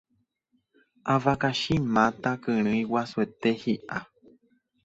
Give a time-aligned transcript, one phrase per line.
[1.13, 3.97] avakachi máta kyrỹi guasuete hi'a